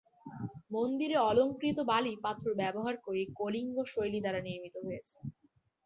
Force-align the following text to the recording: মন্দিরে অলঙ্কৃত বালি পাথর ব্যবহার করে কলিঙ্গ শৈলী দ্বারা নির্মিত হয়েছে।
মন্দিরে 0.71 1.17
অলঙ্কৃত 1.29 1.77
বালি 1.89 2.13
পাথর 2.23 2.51
ব্যবহার 2.61 2.95
করে 3.05 3.21
কলিঙ্গ 3.39 3.75
শৈলী 3.87 4.19
দ্বারা 4.21 4.39
নির্মিত 4.47 4.75
হয়েছে। 4.85 5.17